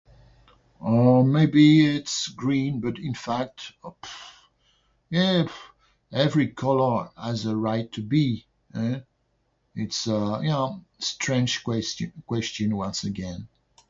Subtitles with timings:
[0.83, 3.73] uh maybe it's green but in fact,
[5.11, 5.47] yeah,
[6.11, 8.99] every colour has a right to be, eh?
[9.75, 13.47] It's uh, ya-know strange question once again.